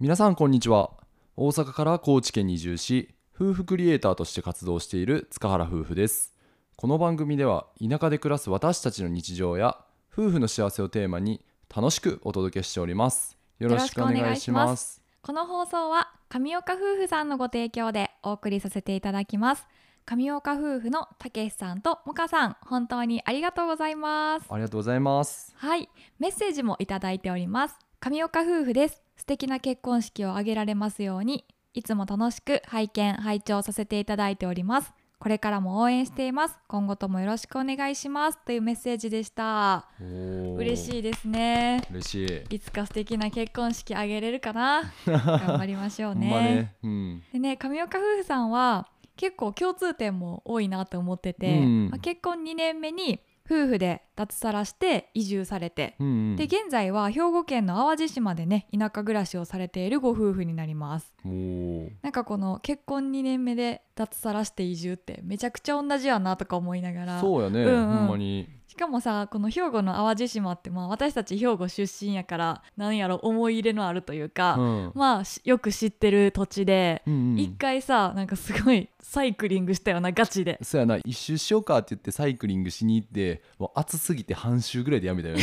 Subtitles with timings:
[0.00, 0.92] 皆さんこんにちは。
[1.36, 6.34] 大阪から高知県に移住し夫婦クリエイターとして活動している塚原夫婦です。
[6.74, 9.76] この番組では田舎で暮らす私たちの日常や
[10.10, 13.36] 夫婦の幸せをテーマに楽しくお届けしております。
[13.58, 15.02] よろしくお願いします。
[15.20, 19.68] この放送は上岡夫婦さんのご提供でお送りさせていただきます。
[20.06, 24.46] 上岡夫婦のたけしさんともかさん本当にありがとうございます。
[24.48, 25.52] ありがとうございます。
[25.58, 25.90] はい。
[26.18, 27.76] メッセージもいただいております。
[28.00, 31.44] 上岡夫婦です素敵な結婚式を挙げられますように
[31.74, 34.94] いつも楽しく拝見拝聴させていただいております。
[35.18, 36.58] これからも応援しています。
[36.68, 38.38] 今後ともよろしくお願いします。
[38.46, 39.90] というメッセージでした。
[40.56, 41.82] 嬉しいですね。
[41.90, 42.54] 嬉しい。
[42.54, 44.90] いつか素敵な結婚式あげれるかな？
[45.04, 45.18] 頑
[45.58, 46.30] 張りましょうね。
[46.30, 51.88] ね、うん、でね上岡夫婦さんは結構共通点も多いなと思ってて、うん。
[51.90, 53.20] まあ結婚2年目に
[53.50, 56.36] 夫婦で脱サラして移住されて、うんうん。
[56.36, 61.14] で現在は兵庫県の淡路島でね田舎暮らしをされているご夫婦になります。
[61.24, 67.20] なんかこの結婚2年目で脱サラして移住ってめちゃくちゃ同じやなとか思いながら。
[67.20, 67.96] そうやね、うんうん。
[67.96, 74.92] ほんまにしかもさこの兵庫の淡路島ってまあ私たち兵庫出身やからなんやろ思い入れのあるというか、うん。
[74.94, 77.38] まあしよく知ってる土地でうんうん。
[77.40, 80.56] 一、回さなんかすごいサイクリングしたようなガチで。
[80.62, 80.98] そうやな。
[80.98, 85.42] 一周しようかって言ってサイクリングしに行ってもう暑すぎて半周ぐらいでやめたよね、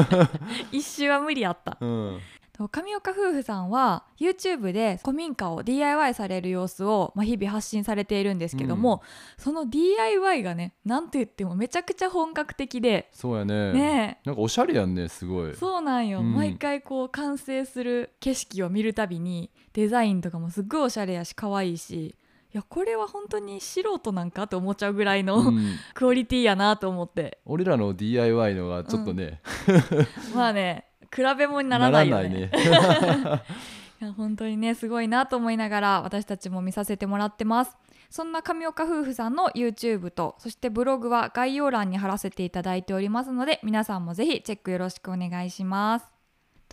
[0.72, 1.76] 一周は無理やった。
[1.78, 9.02] うん、と上岡夫婦さんは YouTube で古民家を DIY される様子を、まあ、日々発信されているんですけども、
[9.36, 13.72] その DIY がねなんて言ってもめちゃくちゃ本格的でそうやね。
[13.72, 14.20] ね。
[14.24, 15.54] なんかおしゃれやんねすごい。
[15.54, 16.34] そうなんよ、うん。
[16.34, 22.16] 毎回こう完成する景色を見るたびにデザインとかもすっごいおしゃれやし可愛いし
[22.54, 25.76] いやこれは本当に素人なんかと思っちゃうぐらいの、うん。
[25.92, 27.38] クオリティやなと思って。
[27.44, 29.42] 俺らの DIY のがちょっとね、
[30.34, 32.50] まあね比べ物にならないよね。
[32.50, 33.42] ならないね。
[34.02, 37.76] いや本当にねすごいなと思いながら私たちも見させてもらってます。
[38.10, 46.15] そんな上岡夫婦さんの YouTube とそしてブログは概要欄に貼らせていただいておりますので皆さんもぜひチェックよろしくお願いします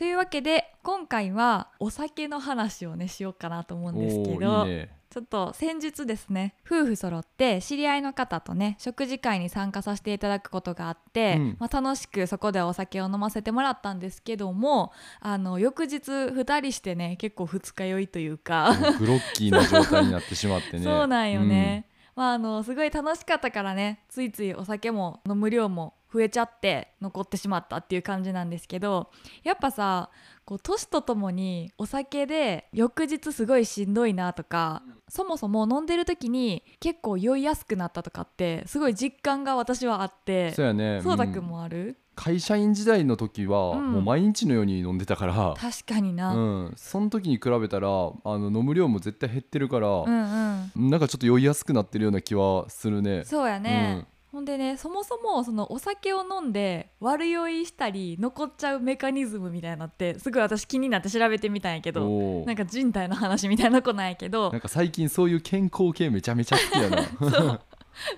[0.04, 4.90] というわけで今回はお酒の話をねしようかなと思うんですけおどーいいね。
[5.10, 6.56] ちょっと先日ですね。
[6.66, 11.58] 夫婦揃って知り合いの方とね食事会に参加させていただくことがあって、うん。
[11.58, 20.84] まあ、楽しくそこでお酒を飲ませてもらったんですけどもあの翌日2人してね結構二日酔いというか、グロッキーな状態になってしまってね。
[20.84, 21.88] そうなんよね、
[22.18, 29.10] まああのすごい楽しかったからねついついお酒も飲む量も増えちゃって残ってしまったっていう感じなんですけど
[29.44, 30.12] やっぱさ
[30.46, 41.00] こう年とともにお酒で翌日すごいしんどいなとか、そもそも飲んでる時に結構酔いやすくなったとかってすごい実感が私はあってそうやね。
[41.02, 43.92] そうたくんんもある、会社員時代の時は、うん。
[43.94, 45.56] もう毎日のように飲んでたから。
[45.58, 47.92] 確かにな、ううん、ん、その時に比べたらあ
[48.38, 53.24] の飲む量も絶対減ってるから、うんなんかちょっと酔いやすくなってるような気はするね。
[53.26, 67.62] そうやね、ほんでねそもそもそのお酒を飲んで悪酔いしたり残っちゃうメカニズムみたいなのってすごい私気になって調べてみたんやけどなんか人体の話みたいな子なんやけどなんか最近そういう健康系めちゃめちゃ好きやな。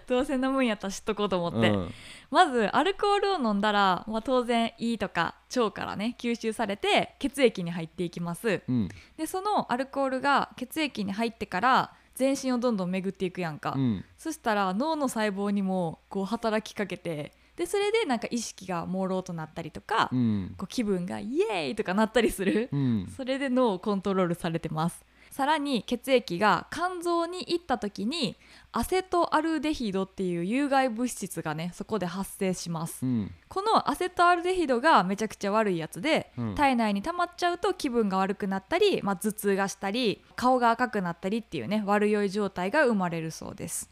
[0.08, 1.92] どうせ飲むんやったら知っとこうと思って、うん。
[2.32, 8.62] まずアルコールを飲んだら、まあ、当然胃とか腸からね吸収されて血液に入っていきます。
[8.66, 8.88] うん。
[9.18, 14.06] でそのアルコールが血液に入ってから全身をどんどん巡っていくやんか、うん。
[14.18, 20.56] そしたら脳の細胞にもこう働きかけてでそれでなんか意識が朦朧となったりとか、うん。
[20.58, 23.14] こう気分がイエーイとかなったりする、うん。
[23.16, 25.06] それで脳をコントロールされてます。
[25.32, 28.38] さらに血液が肝臓に行った時に
[28.78, 33.06] アセトアルデヒドっていう有害物質がねそこで発生します。
[33.06, 33.32] うん。
[33.48, 36.56] このアセトアルデヒドがめちゃくちゃ悪いやつで、うん。
[36.56, 43.90] 体内に溜まっちゃうと気分が悪くなったり、まあ、頭痛がしたり顔が赤くなったりっていうね悪酔い状態が生まれるそうです。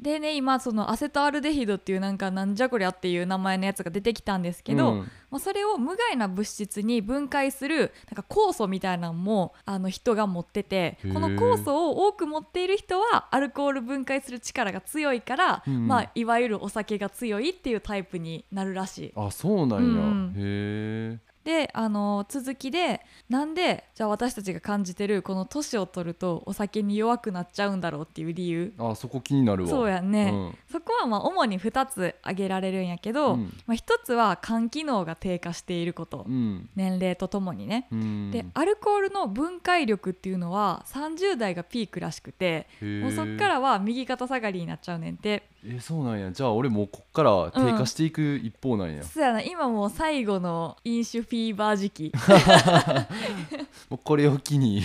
[0.00, 5.10] でね今そのアセトアルデヒドっていうなんかなんじゃこりゃっていう名前のやつが出てきたんですけど、うん。
[5.30, 15.74] まあ、それを無害な物質に分解するなんか酵素みたいなのもあの人が持っててこの酵素を多く持っている人はアルコール分解する力が強いから、うん。
[15.74, 19.12] うんまあ、いわゆるお酒が強いっていうタイプになるらしい。
[19.16, 20.34] あそうなんや、うん。
[20.36, 28.74] へえであの続きでなんでじゃあ私たちが感じてるこの年を取るとお酒に弱くなっちゃうんだろうっていう理由。
[28.78, 29.70] あそこ気になるわ。
[29.70, 30.58] そうやんね、うん。
[30.72, 33.52] そこはまあ主に2つ挙げられるんやけど、うん。
[33.64, 36.68] まあ、1つは肝機能が低下していること、うん。
[36.74, 38.30] 年齢とともにね、うん。
[38.32, 46.30] でアルコールの分解力っていうのは30代がピークらしくてもうそっからは右肩下がりになっちゃうねんてえそうなんや。
[46.30, 49.42] じゃあ俺もうこっから低下していく一方なんや、そうやな。
[49.42, 52.12] 今もう最後の飲酒フィーバー時期。
[53.90, 54.82] もうこれを機に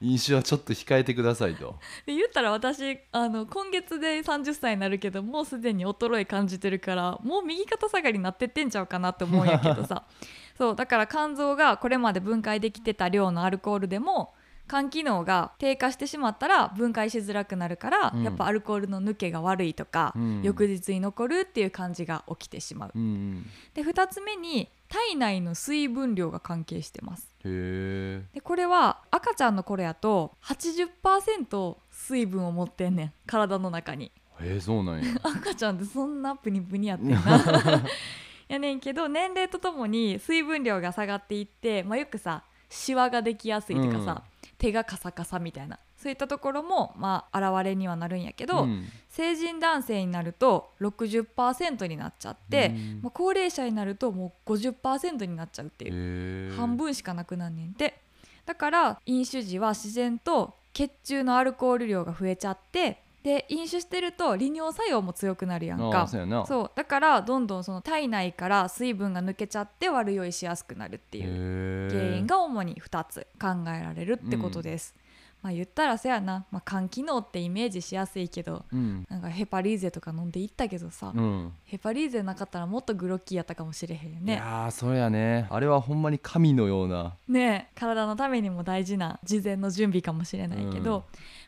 [0.00, 1.76] 飲酒はちょっと控えてくださいと。
[2.06, 10.04] で言ったら私あの今月で30歳になるけどもうすでに衰え感じてるからもう右肩下がりになってってんちゃうかなって思うんやけどさ。
[10.56, 14.34] そうだから肝臓がこれまで分解できてた量のアルコールでも
[14.72, 18.22] 肝機能が低下してしまったら分解しづらくなるから、うん。
[18.22, 20.42] やっぱアルコールの抜けが悪いとか、うん。
[20.42, 22.92] 翌日に残るっていう感じが起きてしまう。
[22.94, 23.46] うんうん。
[23.74, 27.28] で2つ目に体内の水分量が関係してます。
[27.42, 33.12] でこれは赤ちゃんの頃やと80%水分を持ってんねん。
[33.26, 34.10] 体の中に。
[34.40, 35.12] えー、そうなんや。
[35.22, 37.20] 赤ちゃんってそんなプニプニやってんな。
[38.48, 44.22] やねんけど年齢とともに水分量が下がっていって、まあ、よくさシワができやすいとかさ、
[44.62, 45.76] 手がカサカサみたいな。
[45.96, 48.84] そういったところもまあ現れにはなるんやけど、うん。
[49.08, 53.00] 成人男性になると60%になっちゃって、うん。
[53.02, 56.54] まあ、高齢者になるともう50%になっちゃうっていう。
[56.54, 58.00] 半分しかなくなんねんて。
[58.46, 66.02] だから飲酒時は自然と血中のアルコール量が増えちゃってで飲酒してると利尿作用も強くなるやんあか。
[66.02, 74.94] あそうだからどんどんその体内から水分が抜けちゃって悪酔いしやすくなるっていう原因が主に2つ考えられるってことです、
[75.42, 79.04] まあ言ったらそやな、まあ、肝機能ってイメージしやすいけどうん。
[79.10, 81.52] なんかヘパリーゼとか飲んでいったけどさ、うん。
[81.64, 84.34] ヘパリーゼなかったらもっとグロッキーやったかもしれへんよね。
[84.34, 87.16] いやーそれやねあれはほんまに神のような。
[87.28, 91.02] ねえ体のためにも大事な事前の準備かもしれないけど、うん。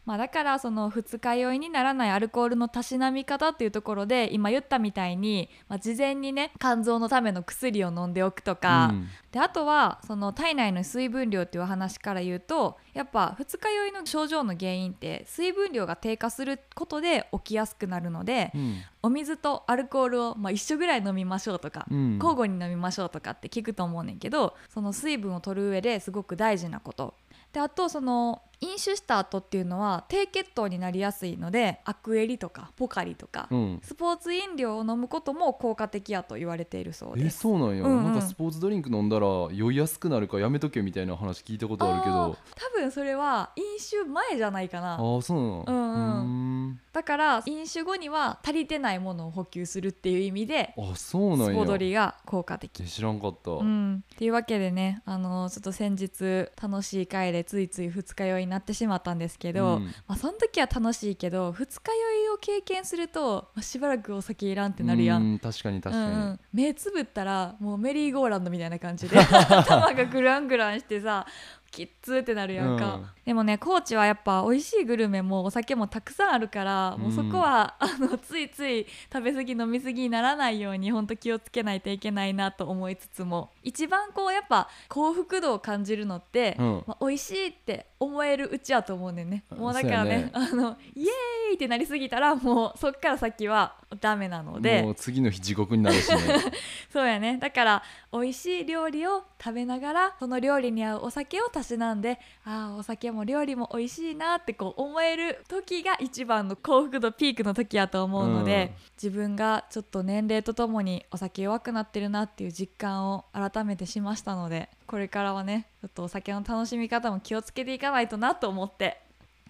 [0.04, 9.08] まあ、だからその二日酔いにならないアルコールのたしなみ方っていうところで今言ったみたいに、まあ、事前にね肝臓のための薬を飲んでおくとか、うん。
[9.30, 18.76] であとはその体内の水分量っていう話から言うとやっぱ二日酔いの症状の原因って水分量が低下することで起きやすくなるので、うん。
[19.02, 22.14] お水とアルコールをまあ一緒ぐらい飲みましょうとか、うん。
[22.14, 27.14] 交互に飲みましょうとかって聞くと思うねんけどその水分を取る上ですごく大事なこと。
[27.52, 33.80] であとその飲酒した後っていうのは低血糖になりやすいのでアクエリとかポカリとか、うん。
[33.82, 37.40] スポーツ飲料を飲むことも効果的やと言われているそうえです。
[37.40, 38.04] そうなんや、うんうん。
[38.04, 42.36] なんかスポーツドリンク飲んだら酔いやすくなるからやめとけみたいな話聞いたことあるけど。
[42.54, 44.94] 多分それは飲酒前じゃないかな。
[44.94, 45.64] あそうなの。
[45.66, 46.80] うんうん。
[46.92, 52.84] だから飲酒後には足りてないものを補給するっていう意味であそうなんスやポドリが効果的。
[52.84, 59.84] え知らんかった、うん、っていうわけでねあのちょっと先日楽しい回でついつい二日酔いになってしまったんですけど、うん。
[60.06, 65.22] まあ、その時は楽しいけど二日酔いを経験すると、まあ、しばらくお酒いらんってなるやん。
[65.22, 66.40] うん確かに確かに、うんうん。
[66.52, 71.26] 目つぶったらもうメリーゴーランドみたいな感じで 頭がグラングランしてさ
[71.74, 73.06] きっつーってなるやんか、うん。
[73.24, 86.84] でもね高知はやっぱ美味しいグルメもお酒もたくさんあるから、もうそこはあのついつい食べ過ぎ飲み過ぎにならないように本当気をつけないといけないなと思いつつも一番こうやっぱ幸福度を感じるのって、うん。
[86.86, 89.44] まあ、美味しいって思えるうちやと思うねんね。
[89.50, 94.82] もうだからねあのイエーイってなりすぎたらもうそっから先はダメなので。
[94.82, 96.20] もう次の日地獄になるしね。
[96.92, 97.38] そうやね。
[97.38, 97.82] だから
[98.12, 108.84] 美味しい料理を食べながらその料理に合うお酒をたしなんでああお酒も料理も美味しいなってこう思える時が一番の幸福度ピークの時やと思うので、うん。
[109.02, 119.00] 自分がちょっと年齢とともにお酒弱くなってるなっていう実感を改めてしましたのでこれからはねちょっとお酒の楽しみ方も気をつけていかないとなと思って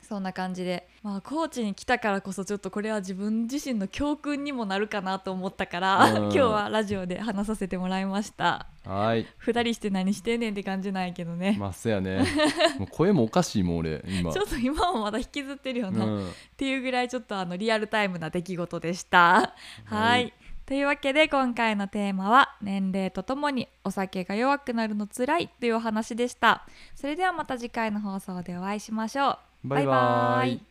[0.05, 6.17] そんな感じで、まあ、高知に来たからこそちょっとこれは自分自身の教訓にもなるかなと思ったから、うん。
[6.25, 9.27] 今日はラジオで話させてもらいましたはい。
[9.39, 12.25] 二人して何してんねんって感じないけどね、まあそうやね。
[12.79, 14.33] もう声もおかしいもん俺今。
[14.33, 16.33] ちょっと今もまだ引きずってるよな、っうん。
[16.57, 19.19] ていうぐらいちょっとあのリアルタイムな出来事でした。
[19.33, 19.55] はい。
[19.87, 20.33] はい。
[20.67, 26.67] というわけで今回のテーマは年齢とともにお酒が弱くなるのつらいというお話でした。
[26.95, 29.69] それではまた次回の放送でお会いしましょう。
[29.69, 30.53] バイバイ。
[30.55, 30.63] イ